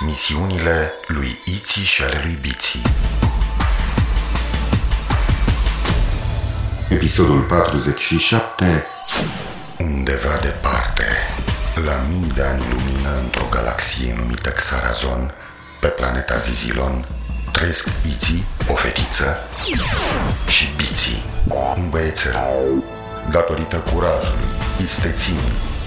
[0.00, 2.82] Misiunile lui Iții și ale lui Biții
[6.88, 8.86] Episodul 47
[9.78, 11.04] Undeva departe,
[11.84, 15.34] la mii de ani lumină într-o galaxie numită Xarazon,
[15.80, 17.04] pe planeta Zizilon,
[17.52, 19.36] trăiesc Iții, o fetiță,
[20.48, 21.24] și Biții,
[21.76, 22.36] un băiețel.
[23.30, 24.48] Datorită curajului,
[24.82, 25.38] isteții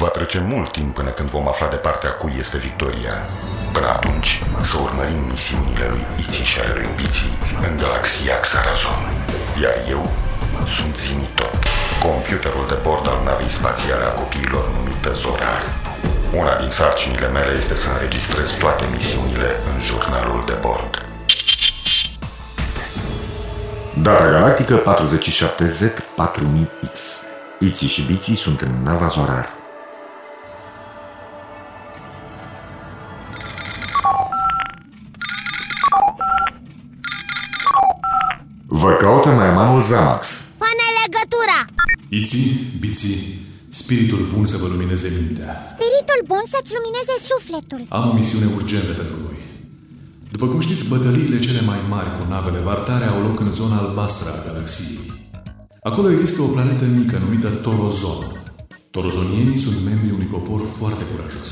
[0.00, 3.14] Va trece mult timp până când vom afla de partea cui este victoria.
[3.72, 7.32] Până atunci, să urmărim misiunile lui Iții și ale lui Biții
[7.66, 9.02] în galaxia Xarazon.
[9.62, 10.02] Iar eu
[10.76, 11.54] sunt Zimitot,
[12.06, 15.62] computerul de bord al navei spațiale a copiilor numită Zorar.
[16.40, 20.92] Una din sarcinile mele este să înregistrez toate misiunile în jurnalul de bord.
[24.06, 26.96] Data galactică 47Z4000X.
[27.58, 29.59] Iții și Biții sunt în nava Zorar.
[38.84, 40.22] Vă caută maiamanul Zamax.
[40.62, 41.58] Pune legătura!
[42.20, 42.50] Iții,
[42.82, 43.20] biții,
[43.80, 45.52] spiritul bun să vă lumineze mintea.
[45.72, 47.80] Spiritul bun să-ți lumineze sufletul.
[47.96, 49.38] Am o misiune urgentă pentru voi.
[50.34, 54.28] După cum știți, bătăliile cele mai mari cu navele vartare au loc în zona albastră
[54.32, 55.00] a galaxiei.
[55.88, 58.20] Acolo există o planetă mică numită Torozon.
[58.94, 61.50] Torozonienii sunt membrii unui popor foarte curajos,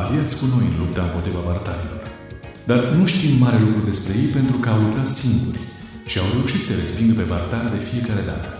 [0.00, 2.02] aliați cu noi în lupta împotriva vartarilor.
[2.70, 5.64] Dar nu știm mare lucru despre ei pentru că au luptat singuri
[6.10, 8.50] și au reușit să respingă pe vartar de fiecare dată.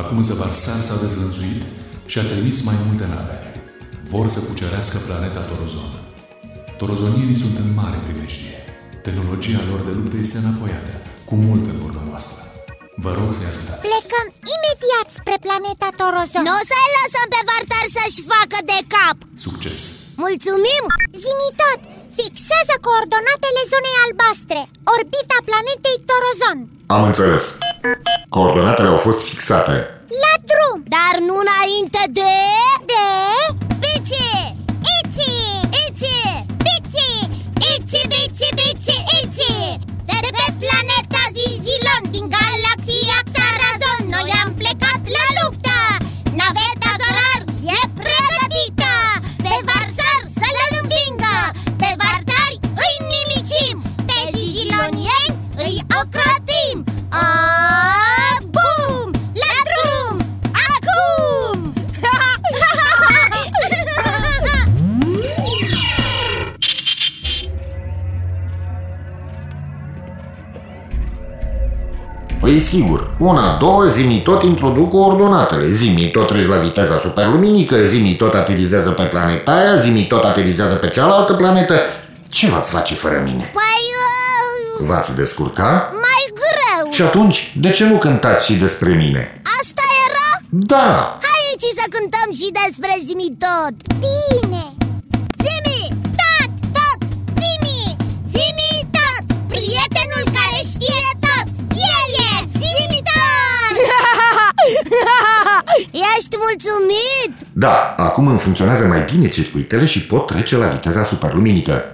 [0.00, 1.62] Acum însă Varsar s-a dezlănțuit
[2.10, 3.38] și a trimis mai multe nave.
[4.12, 5.90] Vor să cucerească planeta Torozon.
[6.80, 8.58] Torozonienii sunt în mare primejdie.
[9.06, 10.92] Tehnologia lor de luptă este înapoiată,
[11.28, 12.42] cu mult în urma noastră.
[13.04, 13.82] Vă rog să-i ajutați.
[13.88, 16.44] Plecăm imediat spre planeta Torozon.
[16.48, 19.16] Nu o să-i lăsăm pe Vartar să-și facă de cap!
[19.46, 19.78] Succes!
[20.24, 20.84] Mulțumim!
[21.22, 21.50] Zimi
[22.56, 22.66] tot!
[22.66, 24.60] Fixează coordonatele zonei albastre,
[24.94, 26.58] orbita planetei Torozon.
[26.86, 27.44] Am înțeles.
[28.28, 29.76] Coordonatele au fost fixate.
[30.22, 30.78] La drum!
[30.94, 32.32] Dar nu înainte de...
[32.90, 33.04] De...
[33.82, 34.55] Bici!
[72.66, 78.34] Sigur, una, două, zimi tot introduc coordonatele Zimi tot treci la viteza superluminică Zimi tot
[78.34, 81.80] aterizează pe planeta aia Zimi tot aterizează pe cealaltă planetă
[82.28, 83.50] Ce v-ați face fără mine?
[83.52, 83.84] Păi,
[84.80, 85.88] uh, V-ați descurca?
[85.92, 86.92] mai greu!
[86.92, 89.42] Și atunci, de ce nu cântați și despre mine?
[89.60, 90.26] Asta era?
[90.48, 91.18] Da!
[91.28, 93.74] Hai aici să cântăm și despre Zimi tot!
[94.04, 94.75] Bine!
[106.56, 107.46] Mulțumit?
[107.52, 111.84] Da, acum îmi funcționează mai bine circuitele și pot trece la viteza superluminică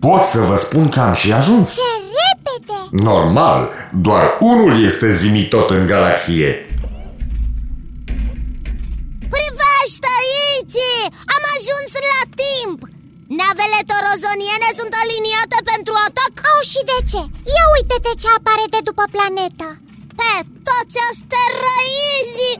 [0.00, 3.04] Pot să vă spun că am și ajuns Ce repede!
[3.10, 3.70] Normal,
[4.00, 6.66] doar unul este zimitot în galaxie
[16.72, 17.22] și de ce?
[17.56, 19.68] Ia uite-te ce apare de după planetă.
[20.20, 20.32] Pe
[20.68, 22.56] toți asteroizii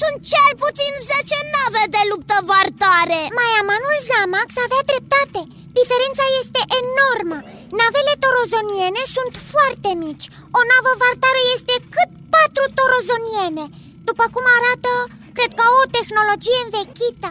[0.00, 3.20] sunt cel puțin 10 nave de luptă vartare!
[3.38, 5.40] Maiamanul Zamax avea dreptate.
[5.78, 7.38] Diferența este enormă.
[7.80, 10.26] Navele torozoniene sunt foarte mici.
[10.58, 13.64] O navă vartară este cât patru torozoniene.
[14.08, 14.92] După cum arată,
[15.36, 17.30] cred că o tehnologie învechită.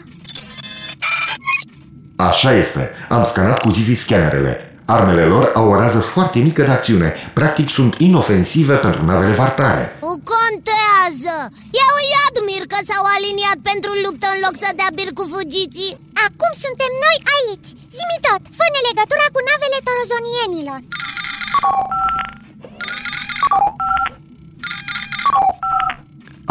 [2.30, 2.82] Așa este,
[3.16, 7.14] am scanat cu zizi scanerele Armele lor au o rază foarte mică de acțiune.
[7.34, 9.84] Practic sunt inofensive pentru navele vartare.
[10.02, 11.36] Nu contează!
[11.84, 15.24] Eu îi admir că că s-au aliniat pentru luptă în loc să dea bir cu
[15.34, 15.94] fugiții?
[16.26, 17.70] Acum suntem noi aici.
[17.98, 20.80] Zimi tot, fă legătura cu navele torozonienilor.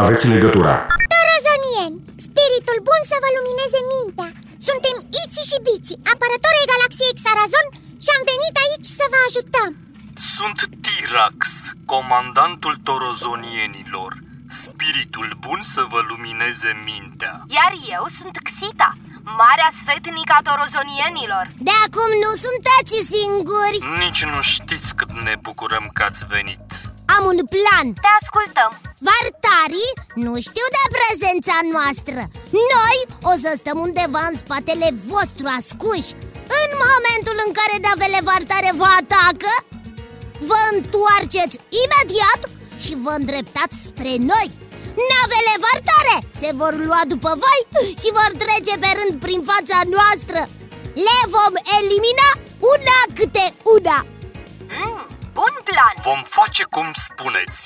[0.02, 0.74] Aveți legătura.
[1.14, 1.96] Torozonieni,
[2.26, 4.30] spiritul bun să vă lumineze mintea.
[4.68, 7.66] Suntem Iți și Biți, apărătorii galaxiei Xarazon
[8.04, 9.70] Și am venit aici să vă ajutăm.
[10.34, 11.38] Sunt Tirax,
[11.92, 14.12] comandantul torozonienilor.
[14.62, 17.34] Spiritul bun să vă lumineze mintea.
[17.58, 18.90] Iar eu sunt Xita,
[19.40, 21.44] marea sfetnică a torozonienilor.
[21.66, 23.78] De acum nu sunteți singuri.
[24.04, 26.64] Nici nu știți cât ne bucurăm că ați venit.
[27.16, 27.86] Am un plan.
[28.04, 28.70] Te ascultăm.
[29.08, 29.92] Vartarii
[30.24, 32.20] nu știu de prezența noastră.
[32.74, 32.96] Noi
[33.30, 36.12] o să stăm undeva în spatele vostru ascunși
[36.62, 39.52] În momentul în care navele vartare vă atacă
[40.50, 42.40] Vă întoarceți imediat
[42.84, 44.48] și vă îndreptați spre noi.
[45.10, 47.60] Navele vartare se vor lua după voi
[48.02, 50.40] și vor trece pe rând prin fața noastră.
[51.06, 52.28] Le vom elimina
[52.74, 53.46] una câte
[53.76, 53.98] una.
[54.78, 55.02] Mm,
[55.38, 55.94] Bun plan!
[56.10, 57.62] Vom face cum spuneți.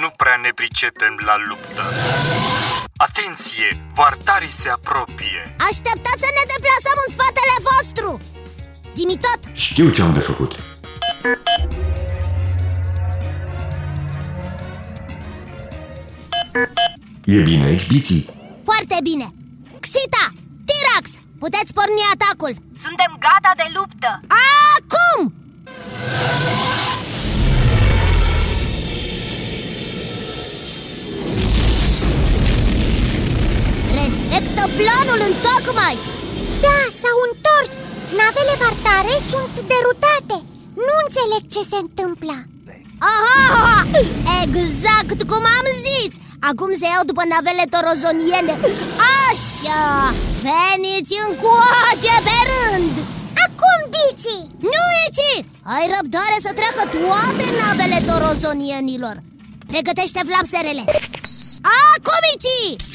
[0.00, 1.82] Nu prea ne pricepem la luptă.
[3.06, 3.68] Atenție!
[4.00, 5.40] Vartarii se apropie.
[5.70, 7.39] Așteptați să ne deplasăm în spatele vostru
[9.00, 9.56] Zimi tot!
[9.56, 10.56] Știu ce am de făcut
[17.24, 18.30] E bine aici, Biții?
[18.64, 19.34] Foarte bine!
[19.80, 20.32] Xita!
[20.68, 21.20] Tirax!
[21.38, 22.54] Puteți porni atacul!
[22.84, 24.20] Suntem gata de luptă!
[24.76, 25.34] Acum!
[34.02, 36.09] Respectă planul în tocmai!
[38.10, 40.36] Da, s-au întors Navele vartare sunt derutate
[40.86, 42.36] Nu înțeleg ce se întâmplă
[43.14, 43.86] Aha!
[44.44, 46.12] Exact cum am zis!
[46.50, 48.54] Acum se iau după navele torozoniene
[49.26, 49.84] Așa!
[50.46, 52.94] Veniți încoace pe rând!
[53.44, 54.44] Acum, Biții!
[54.74, 55.32] Nu, Iți!
[55.74, 59.16] Ai răbdare să treacă toate navele torozonienilor
[59.66, 60.84] Pregătește flapserele
[61.92, 62.94] Acum, Iți!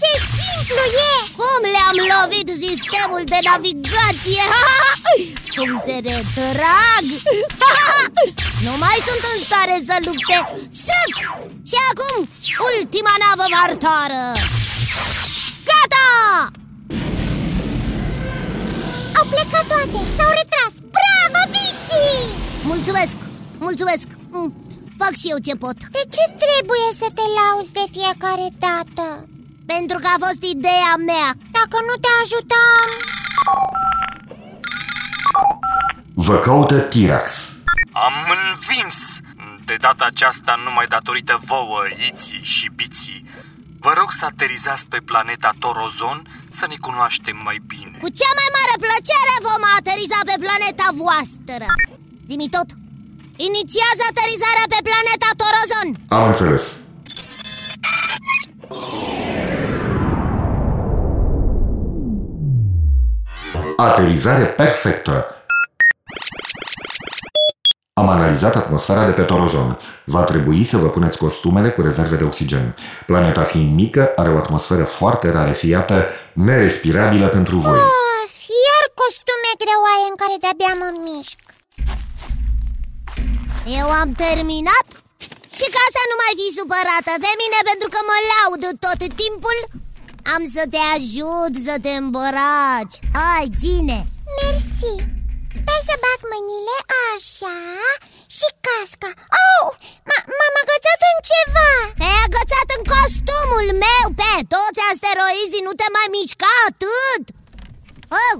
[0.00, 1.12] Ce simplu e!
[1.38, 4.44] Cum le-am lovit sistemul de navigație!
[5.56, 7.04] Cum se retrag!
[8.66, 10.36] Nu mai sunt în stare să lupte!
[10.86, 11.14] Săc!
[11.70, 12.16] Și acum,
[12.72, 14.22] ultima navă vartară!
[15.68, 16.08] Gata!
[19.18, 20.74] Au plecat toate, s-au retras!
[20.96, 22.24] Bravo, Biții!
[22.72, 23.16] Mulțumesc!
[23.66, 24.06] Mulțumesc!
[24.30, 24.50] Mm,
[24.98, 29.28] Fac și eu ce pot De ce trebuie să te lauzi de fiecare dată?
[29.66, 31.28] Pentru că a fost ideea mea.
[31.58, 32.88] Dacă nu te ajutam...
[36.26, 37.54] Vă caută Tirax
[37.92, 38.96] Am învins!
[39.64, 43.22] De data aceasta numai datorită vouă, Iții și Biții
[43.86, 46.18] Vă rog să aterizați pe planeta Torozon
[46.58, 47.96] să ne cunoaștem mai bine.
[48.04, 51.66] Cu cea mai mare plăcere vom ateriza pe planeta voastră.
[52.30, 52.68] Zimi tot.
[53.48, 55.88] Inițiază aterizarea pe planeta Torozon.
[56.16, 56.64] Am înțeles
[63.76, 65.26] Aterizare perfectă
[68.00, 69.78] Am analizat atmosfera de pe Torozon.
[70.04, 72.76] Va trebui să vă puneți costumele cu rezerve de oxigen.
[73.06, 75.96] Planeta fiind mică, are o atmosferă foarte rarefiată,
[76.32, 77.78] nerespirabilă pentru voi.
[78.24, 78.34] Of,
[78.66, 81.38] iar costume greoaie în care de-abia mă mișc
[83.80, 84.86] Eu am terminat
[85.58, 89.58] și ca să nu mai fii supărată pe mine pentru că mă laud tot timpul
[90.32, 93.98] Am să te ajut să te îmbraci Hai, ține.
[94.36, 94.94] Mersi.
[95.60, 96.76] Stai să bag mâinile
[97.10, 97.58] așa
[98.36, 99.10] și casca
[99.46, 99.66] Oh,
[100.38, 101.72] m-am agățat în ceva.
[101.98, 107.24] Te-ai agățat în costumul meu Pe toți asteroizii nu te mai mișca atât.
[108.22, 108.36] Oh,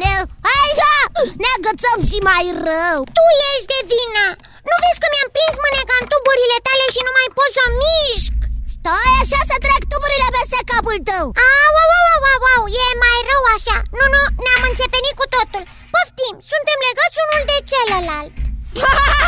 [0.00, 0.12] ne,
[0.48, 0.98] hai, ha,
[1.42, 2.98] ne agățăm și mai rău.
[3.16, 4.26] Tu ești de vină.
[4.68, 7.70] Nu vezi că mi-am prins mâneca în tuburile tale și nu mai pot să o
[7.82, 8.34] mișc?
[8.74, 10.47] Stai așa să trec tuburile peste
[10.78, 11.26] capul tău
[11.64, 15.62] Au, au, au, au, au, e mai rău așa Nu, nu, ne-am înțepenit cu totul
[15.92, 18.34] Poftim, suntem legați unul de celălalt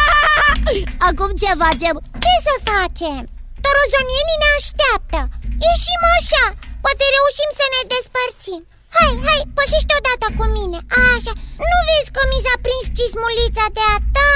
[1.08, 1.94] Acum ce facem?
[2.24, 3.22] Ce să facem?
[3.64, 5.20] Torozonienii ne așteaptă
[5.66, 6.44] Ieșim așa,
[6.84, 8.62] poate reușim să ne despărțim
[8.96, 10.78] Hai, hai, pășește odată cu mine
[11.12, 11.32] Așa,
[11.70, 14.34] nu vezi că mi s-a prins cismulița de a ta?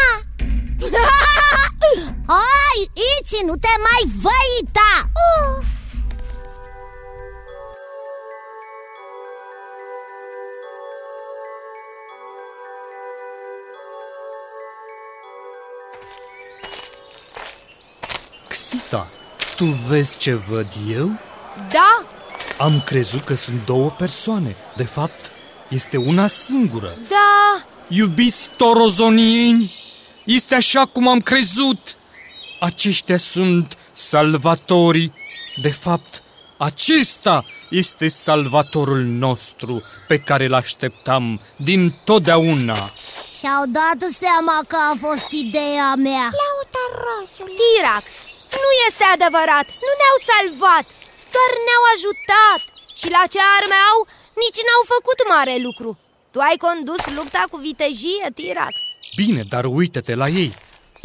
[2.34, 2.80] Hai,
[3.10, 4.92] Iți, nu te mai văita!
[5.26, 5.83] Uf!
[18.58, 19.10] Xita,
[19.56, 21.10] tu vezi ce văd eu?
[21.72, 22.04] Da,
[22.58, 24.56] Am crezut că sunt două persoane.
[24.76, 25.32] De fapt,
[25.68, 26.94] este una singură.
[27.08, 29.74] da, Iubiți torozonieni,
[30.26, 31.96] este așa cum am crezut.
[32.60, 35.12] Aceștia sunt salvatorii.
[35.62, 36.22] De fapt,
[36.56, 42.90] acesta este salvatorul nostru pe care îl așteptam din totdeauna.
[43.38, 48.04] Și-au dat seama că a fost ideea mea Lauta rosului Tirax,
[48.64, 50.86] nu este adevărat, nu ne-au salvat,
[51.34, 52.60] doar ne-au ajutat
[53.00, 53.98] Și la ce arme au,
[54.42, 55.90] nici n-au făcut mare lucru
[56.32, 58.76] Tu ai condus lupta cu vitejie, Tirax
[59.20, 60.52] Bine, dar uită-te la ei.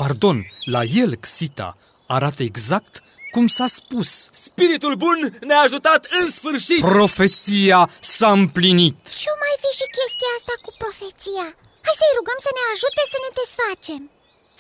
[0.01, 0.37] Pardon,
[0.75, 1.69] la el, Xita,
[2.07, 2.93] arată exact
[3.31, 4.11] cum s-a spus.
[4.47, 6.81] Spiritul bun ne-a ajutat în sfârșit!
[6.81, 7.79] Profeția
[8.17, 8.97] s-a împlinit.
[9.23, 11.47] Ce mai fi și chestia asta cu profeția?
[11.85, 14.01] Hai să-i rugăm să ne ajute să ne desfacem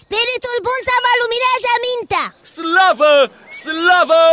[0.03, 2.25] Spiritul bun să vă lumineze mintea
[2.55, 3.13] Slavă!
[3.63, 4.23] Slavă!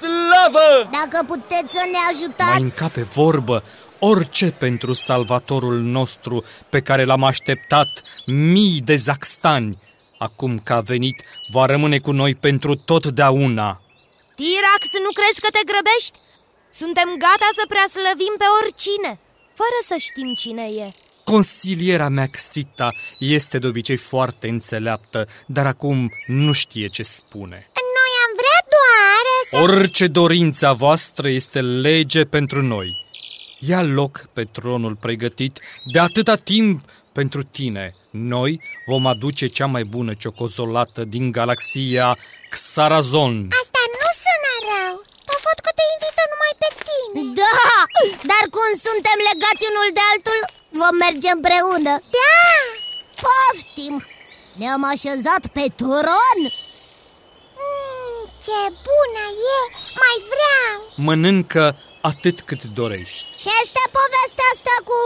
[0.00, 0.68] Slavă!
[0.98, 3.56] Dacă puteți să ne Mai ajutați încape vorbă
[3.98, 7.90] orice pentru salvatorul nostru pe care l-am așteptat
[8.26, 9.78] mii de zaxtani.
[10.18, 13.80] Acum că a venit, va rămâne cu noi pentru totdeauna.
[14.36, 16.18] Tirax, nu crezi că te grăbești?
[16.80, 19.12] Suntem gata să preaslăvim pe oricine
[19.60, 26.12] Fără să știm cine e Consiliera mea, Xita, este de obicei foarte înțeleaptă, dar acum
[26.26, 27.66] nu știe ce spune.
[27.96, 29.72] Noi am vrea doar să...
[29.72, 33.02] Orice dorința voastră este lege pentru noi.
[33.58, 35.60] Ia loc pe tronul pregătit
[35.92, 37.94] de atâta timp pentru tine.
[38.10, 42.18] Noi vom aduce cea mai bună ciocozolată din galaxia
[42.50, 43.34] Xarazon.
[43.62, 44.96] Asta nu sună rău
[45.28, 47.66] Dar văd că te invită numai pe tine Da,
[48.30, 50.38] dar cum suntem legați unul de altul,
[50.80, 51.92] vom merge împreună.
[52.16, 52.44] Da,
[53.22, 53.94] Poftim!
[54.60, 56.38] Ne-am așezat pe tron
[57.58, 59.26] mm, ce bună
[59.56, 59.58] e,
[60.02, 60.76] mai vreau!
[61.06, 61.64] Mănâncă
[62.10, 63.24] atât cât dorești.
[63.42, 65.00] Ce este povestea asta cu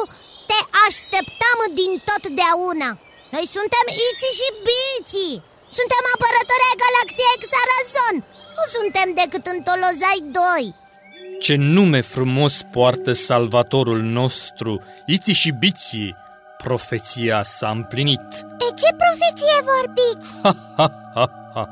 [0.48, 2.90] te așteptam din totdeauna?
[3.34, 5.28] Noi suntem Iți și Biți
[5.78, 8.16] Suntem apărători ai galaxiei Xarazon
[8.56, 10.87] Nu suntem decât în Tolozai 2
[11.38, 16.16] Ce nume frumos poartă salvatorul nostru, Iți și Biții.
[16.62, 18.28] Profeția s-a împlinit.
[18.40, 20.40] De ce profeție vorbiți?
[20.42, 21.68] Ha, ha, ha, ha.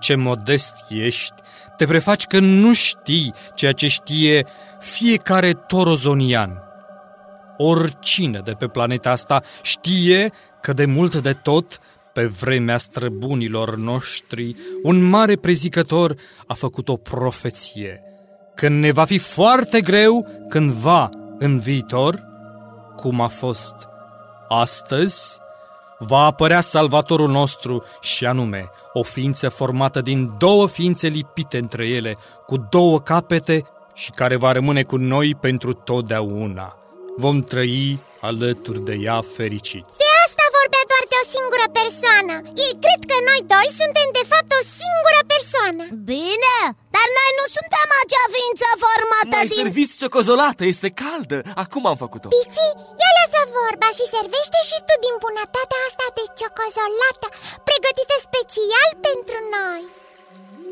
[0.00, 1.34] Ce modest ești!
[1.76, 4.46] Te prefaci că nu știi ceea ce știe
[4.80, 6.62] fiecare torozonian.
[7.56, 10.30] Oricine de pe planeta asta știe
[10.60, 11.78] că de mult de tot,
[12.12, 16.14] pe vremea străbunilor noștri, un mare prezicător
[16.46, 18.00] a făcut o profeție.
[18.56, 22.24] Când ne va fi foarte greu, cândva în viitor,
[22.96, 23.74] cum a fost
[24.48, 25.38] astăzi,
[25.98, 32.16] va apărea salvatorul nostru și anume o ființă formată din două ființe lipite între ele,
[32.46, 33.62] cu două capete
[33.94, 36.76] și care va rămâne cu noi pentru totdeauna.
[37.16, 39.98] Vom trăi alături de ea fericiți.
[39.98, 40.15] De
[41.34, 42.34] singură persoană
[42.66, 46.56] Ei cred că noi doi suntem de fapt o singură persoană Bine,
[46.96, 49.58] dar noi nu suntem acea ființă formată Mai din...
[49.60, 51.38] serviți ciocolată, este caldă!
[51.62, 52.28] Acum am făcut-o!
[52.36, 57.26] Piții, ia lasă vorba și servește și tu din bunătatea asta de ciocozolată
[57.68, 59.82] Pregătită special pentru noi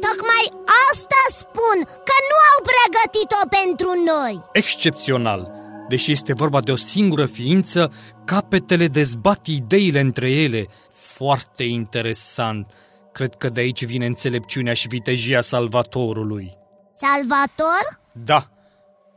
[0.06, 0.44] Tocmai
[0.88, 5.40] asta spun, că nu au pregătit-o pentru noi Excepțional!
[5.88, 7.92] Deși este vorba de o singură ființă,
[8.24, 10.66] capetele dezbat ideile între ele.
[10.90, 12.66] Foarte interesant.
[13.12, 16.52] Cred că de aici vine înțelepciunea și vitejia salvatorului.
[16.92, 18.00] Salvator?
[18.12, 18.50] Da,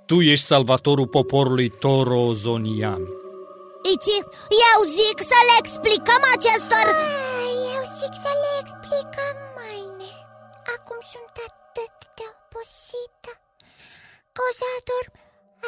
[0.05, 3.01] tu ești salvatorul poporului torozonian.
[3.93, 4.17] Iți,
[4.69, 6.85] eu zic să le explicăm acestor...
[7.39, 10.11] Ai, Eu zic să le explicăm mâine
[10.75, 13.31] Acum sunt atât de obosită
[14.33, 15.13] Că o să adorm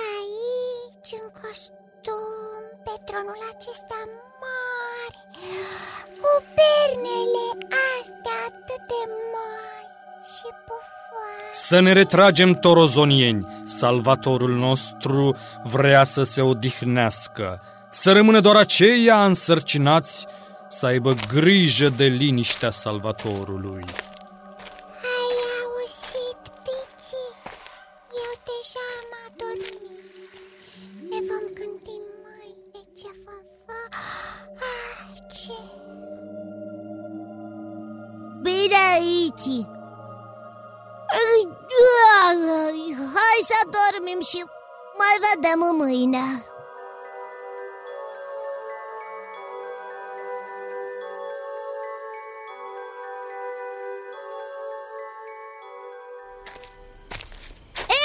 [0.10, 4.00] aici, în costum, pe tronul acesta
[4.42, 5.20] mare
[6.22, 7.48] Cu pernele
[8.00, 9.02] astea atât de
[9.34, 9.88] mari
[10.34, 13.48] și pufoase Să ne retragem torozonieni.
[13.64, 17.62] Salvatorul nostru vrea să se odihnească.
[17.92, 20.28] Să rămână doar aceia însărcinați
[20.68, 23.86] să aibă grijă de liniștea salvatorului.
[39.40, 39.68] Iți
[43.16, 44.40] Hai să dormim și
[45.02, 46.26] mai vedem mâine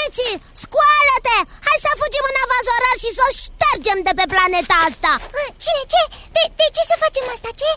[0.03, 0.29] Iți,
[0.62, 1.38] scoală-te!
[1.67, 5.12] Hai să fugim în avazorar și să o ștergem de pe planeta asta
[5.62, 5.83] Cine?
[5.93, 6.03] Ce?
[6.37, 7.50] De, de ce să facem asta?
[7.61, 7.71] Ce?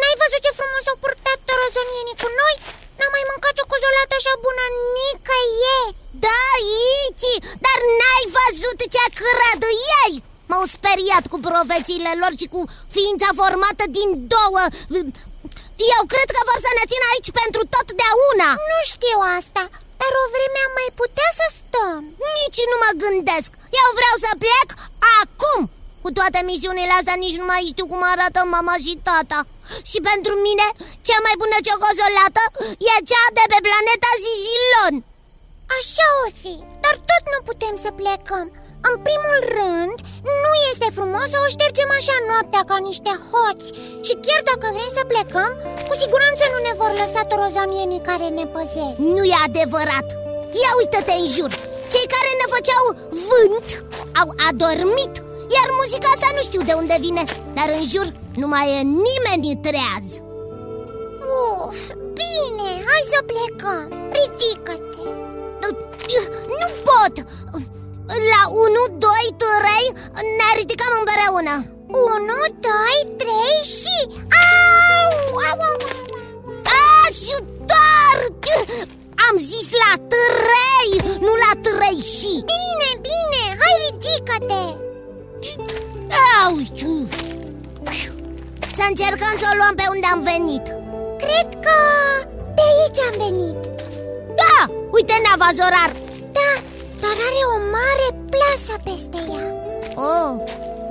[0.00, 2.56] N-ai văzut ce frumos au purtat torozonienii cu noi?
[2.98, 4.64] N-am mai mâncat ciocolată așa bună
[4.96, 5.94] nicăieri.
[6.26, 6.44] Da,
[7.02, 7.32] Iți,
[7.64, 9.60] dar n-ai văzut ce cred
[10.02, 10.12] ei?
[10.50, 12.60] M-au speriat cu profețiile lor și cu
[12.96, 14.62] ființa formată din două.
[15.94, 18.50] Eu cred că vor să ne țină aici pentru totdeauna.
[18.70, 19.62] Nu știu asta,
[20.00, 22.00] dar o vreme am mai putea să stăm.
[22.32, 23.50] Nici nu mă gândesc.
[23.80, 24.68] Eu vreau să plec
[25.20, 25.60] acum.
[26.02, 29.38] Cu toate misiunile astea nici nu mai știu cum arată mama și tata
[29.90, 30.66] Și pentru mine,
[31.06, 32.42] cea mai bună ciocozolată
[32.90, 34.94] e cea de pe planeta Zizilon.
[35.78, 38.46] Așa o fi, dar tot nu putem să plecăm.
[38.88, 39.96] În primul rând,
[40.42, 43.68] nu este frumos să o ștergem așa noaptea ca niște hoți.
[44.06, 45.52] Și chiar dacă vrem să plecăm,
[45.88, 48.98] cu siguranță nu ne vor lăsa torozonienii care ne păzesc.
[49.16, 50.08] Nu e adevărat!
[50.62, 51.52] Ia uită-te în jur!
[51.92, 52.84] Cei care ne făceau
[53.26, 53.68] vânt
[54.20, 55.14] au adormit
[55.54, 57.24] Iar muzica asta nu știu de unde vine
[57.56, 58.06] Dar în jur
[58.40, 60.06] nu mai e nimeni treaz
[61.36, 61.78] Uf,
[62.20, 63.86] bine, hai să plecăm
[64.16, 65.08] Ridică-te
[66.60, 67.14] Nu pot!
[68.32, 71.54] La 1, 2, 3 ne ridicăm împreună
[71.86, 73.28] 1, 2, 3
[73.78, 73.96] și...
[74.46, 75.10] Au!
[75.48, 75.76] Au, au, au.
[77.04, 78.16] Ajutor!
[79.26, 84.85] Am zis la 3, nu la 3 și Bine, bine, hai ridică-te
[86.44, 86.54] Au!
[88.78, 90.66] Să încercăm să o luăm pe unde am venit.
[91.22, 91.76] Cred că
[92.56, 93.58] pe aici am venit.
[94.40, 94.58] Da!
[94.96, 95.90] Uite nava Zorar
[96.36, 96.50] Da,
[97.02, 99.46] dar are o mare plasă peste ea.
[100.14, 100.32] Oh,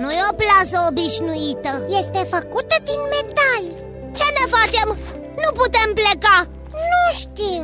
[0.01, 1.71] nu e o plasă obișnuită.
[1.99, 3.63] Este făcută din metal.
[4.17, 4.87] Ce ne facem?
[5.41, 6.37] Nu putem pleca.
[6.91, 7.63] Nu știu.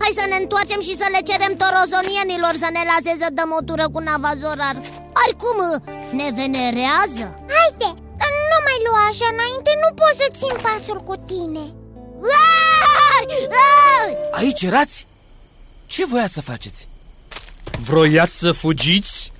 [0.00, 3.64] Hai să ne întoarcem și să le cerem torozonienilor să ne lase să dăm o
[3.68, 4.76] tură cu nava Zorar
[5.26, 5.58] Oricum,
[6.12, 7.90] ne venerează Haide,
[8.50, 11.64] nu mai lua așa înainte, nu pot să țin pasul cu tine
[14.30, 15.06] Aici erați?
[15.86, 16.88] Ce voiați să faceți?
[17.88, 19.32] Vroiați să fugiți?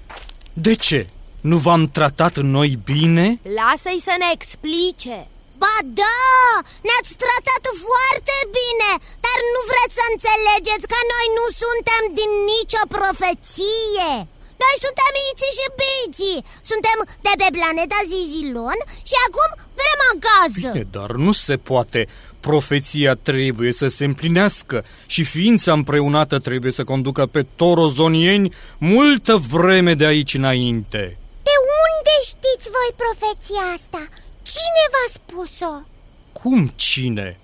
[0.53, 1.07] De ce?
[1.41, 3.27] Nu v-am tratat noi bine?
[3.61, 5.17] Lasă-i să ne explice
[5.63, 6.21] Ba da,
[6.87, 8.91] ne-ați tratat foarte bine
[9.25, 14.11] Dar nu vreți să înțelegeți că noi nu suntem din nicio profeție
[14.63, 16.41] Noi suntem Iții și Biții
[16.71, 22.01] Suntem de pe planeta Zizilon și acum vrem acasă Bine, dar nu se poate
[22.51, 29.95] Profeția trebuie să se împlinească și ființa împreunată trebuie să conducă pe torozonieni multă vreme
[29.95, 31.19] de aici înainte.
[31.43, 34.03] De unde știți voi profeția asta?
[34.43, 35.75] Cine v-a spus-o?
[36.33, 37.39] Cum cine?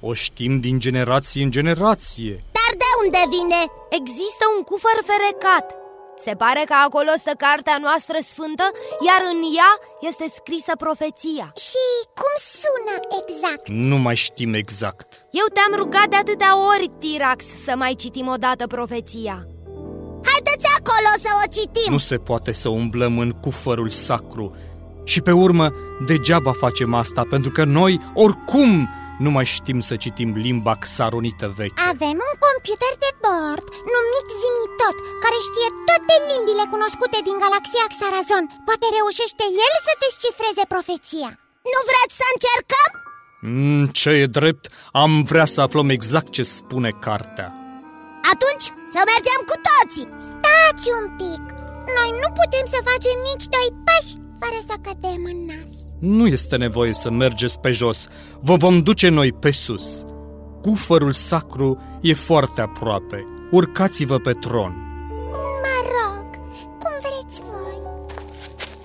[0.00, 2.44] O știm din generație în generație.
[2.58, 3.60] Dar de unde vine?
[4.00, 5.79] Există un cufăr ferecat
[6.26, 8.66] Se pare că acolo stă cartea noastră sfântă
[9.08, 9.72] Iar în ea
[10.08, 11.86] este scrisă profeția Și
[12.20, 13.68] cum sună exact?
[13.68, 15.08] Nu mai știm exact.
[15.40, 19.36] Eu te-am rugat de atâtea ori, Tirax, să mai citim odată profeția
[20.30, 24.56] Haideți acolo să o citim Nu se poate să umblăm în cufărul sacru.
[25.04, 25.72] Și pe urmă,
[26.06, 31.82] degeaba facem asta, pentru că noi, oricum, nu mai știm să citim limba xaronită veche.
[31.92, 38.44] Avem un computer de bord numit Zimitot Care știe toate limbile cunoscute din galaxia Xarazon
[38.68, 41.30] Poate reușește el să descifreze profeția
[41.72, 42.90] Nu vreți să încercăm?
[43.50, 44.64] Mm, ce e drept,
[45.02, 47.48] am vrea să aflăm exact ce spune cartea.
[48.32, 51.42] Atunci să mergem cu toții Stați un pic
[51.98, 55.72] Noi nu putem să facem nici doi pași fără să cădem în nas
[56.14, 58.00] Nu este nevoie să mergeți pe jos,
[58.48, 59.86] vă vom duce noi pe sus.
[60.62, 64.89] Cufărul sacru e foarte aproape, urcați-vă pe tron.
[65.70, 66.26] Mă rog,
[66.82, 67.76] cum vreți voi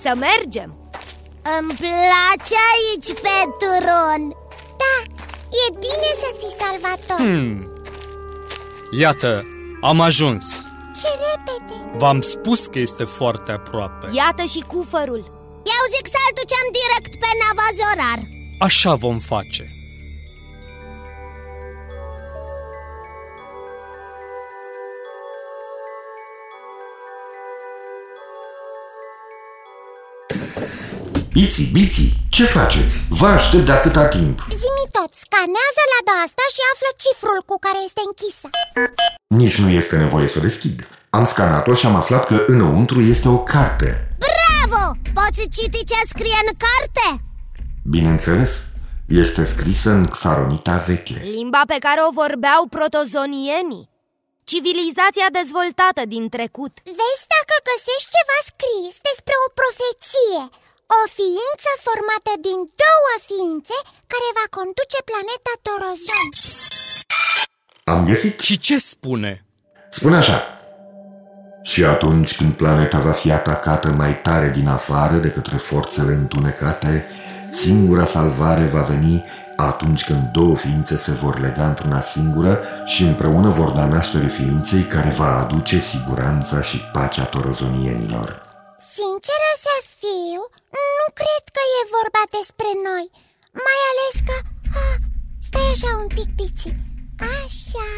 [0.04, 0.76] Să mergem!
[1.60, 4.22] Îmi place aici pe tron
[4.82, 4.96] Da,
[5.62, 7.70] e bine să fii salvator Hmm.
[9.00, 9.44] Iată,
[9.82, 10.46] am ajuns.
[11.02, 14.10] Ce repede V-am spus că este foarte aproape.
[14.12, 15.24] Iată și cufărul
[15.78, 18.20] Eu zic să-l ducem direct pe nava Zorar
[18.60, 19.75] Așa vom face.
[31.44, 33.02] Iți, biții, ce faceți?
[33.10, 34.38] Vă aștept de atâta timp.
[34.62, 38.48] Zimi tot, scanează la asta și află cifrul cu care este închisă.
[39.42, 40.78] Nici nu este nevoie să o deschid.
[41.18, 43.88] Am scanat-o și am aflat că înăuntru este o carte.
[44.26, 44.84] Bravo!
[45.18, 47.06] Poți citi ce scrie în carte?
[47.96, 48.52] Bineînțeles,
[49.24, 51.18] este scrisă în xaronita veche.
[51.38, 53.90] Limba pe care o vorbeau protozonienii.
[54.52, 56.74] Civilizația dezvoltată din trecut.
[57.00, 60.42] Vezi dacă găsești ceva scris despre o profeție
[60.88, 63.78] O ființă formată din două ființe
[64.12, 66.28] care va conduce planeta Torozon
[67.94, 69.46] Am găsit Și ce spune?
[69.90, 70.40] Spune așa
[71.64, 77.06] Și atunci când planeta va fi atacată mai tare din afară de către forțele întunecate
[77.52, 79.24] Singura salvare va veni
[79.56, 84.84] atunci când două ființe se vor lega într-una singură și împreună vor da naștere ființei
[84.84, 88.45] care va aduce siguranța și pacea torozonienilor.
[89.26, 90.42] Sinceră să fiu,
[90.98, 93.06] nu cred că e vorba despre noi
[93.66, 94.36] Mai ales că...
[94.84, 94.98] Ah,
[95.48, 96.68] stai așa un pic, Piți
[97.40, 97.92] Așa...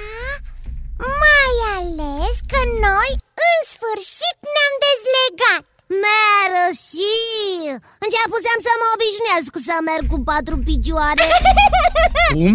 [1.24, 3.12] Mai ales că noi,
[3.48, 5.64] în sfârșit, ne-am dezlegat
[6.04, 7.16] Mersi!
[8.06, 11.26] Începusem să mă obișnuiesc să merg cu patru picioare
[12.36, 12.54] Cum?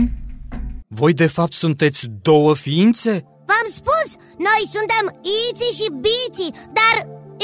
[1.01, 3.13] Voi de fapt sunteți două ființe?
[3.49, 4.09] V-am spus,
[4.49, 5.05] noi suntem
[5.41, 6.47] Iți și Biți
[6.79, 6.97] Dar,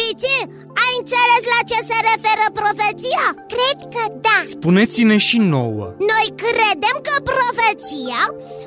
[0.06, 0.34] Iți,
[0.82, 3.24] ai înțeles la ce se referă profeția?
[3.54, 4.38] Cred că da.
[4.56, 5.86] Spuneți-ne și nouă.
[6.12, 8.20] Noi credem că profeția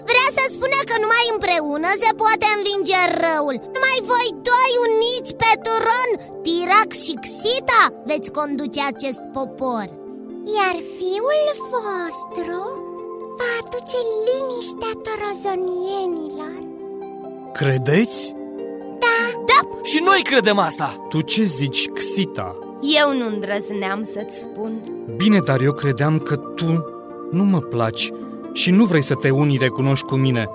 [0.09, 3.55] vrea să spună că numai împreună se poate învinge răul.
[3.75, 6.09] Numai voi doi uniți pe turon,
[6.43, 9.87] Tirac și Xita, veți conduce acest popor.
[10.57, 11.41] Iar fiul
[11.73, 12.59] vostru
[13.39, 16.59] va aduce liniștea torozonienilor.
[17.59, 18.19] Credeți?
[19.03, 19.19] Da,
[19.83, 22.55] Și noi credem asta Tu ce zici, Xita?
[22.81, 24.81] Eu nu îndrăzneam să-ți spun
[25.15, 26.85] Bine, dar eu credeam că tu
[27.31, 28.11] nu mă placi
[28.53, 30.49] și nu vrei să te unii recunoști cu mine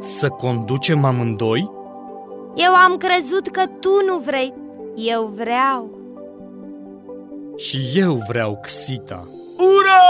[0.00, 1.70] Să conducem amândoi?
[2.54, 4.54] Eu am crezut că tu nu vrei
[4.94, 5.98] Eu vreau
[7.56, 10.00] Și eu vreau Xita Ura!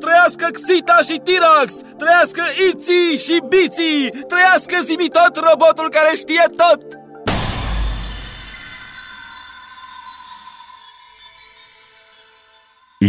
[0.00, 1.80] Trăiască Xita și Tirax!
[1.96, 4.10] Trăiască Iții și Biții!
[4.28, 7.01] Trăiască Zimitot, robotul care știe tot!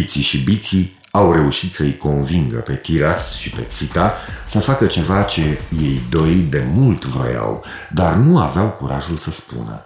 [0.03, 4.13] Iții și Biții au reușit să-i convingă pe Tirax și pe Xita
[4.45, 9.85] să facă ceva ce ei doi de mult vroiau, dar nu aveau curajul să spună.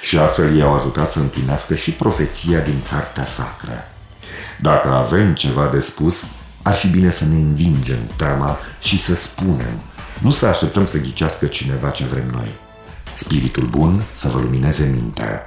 [0.00, 3.84] Și astfel i-au ajutat să împlinească și profeția din Cartea Sacră.
[4.60, 6.28] Dacă avem ceva de spus,
[6.62, 9.80] ar fi bine să ne învingem teama și să spunem,
[10.18, 12.54] nu să așteptăm să ghicească cineva ce vrem noi.
[13.12, 15.46] Spiritul bun să vă lumineze mintea.